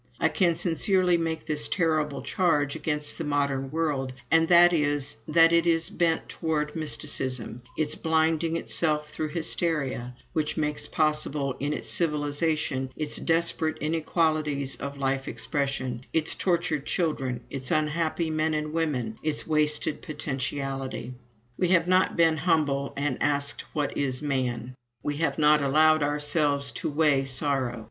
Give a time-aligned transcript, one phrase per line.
[0.19, 5.53] I can sincerely make this terrible charge against the modern world, and that is, that
[5.53, 11.71] it is its bent towards mysticism, its blinding itself through hysteria, which makes possible in
[11.71, 18.73] its civilization its desperate inequalities of life expression, its tortured children, its unhappy men and
[18.73, 21.13] women, its wasted potentiality.
[21.59, 24.73] We have not been humble and asked what is man;
[25.03, 27.79] we have not allowed ourselves to weigh sorrow.